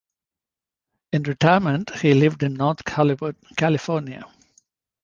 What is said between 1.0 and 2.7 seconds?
In retirement, he lived in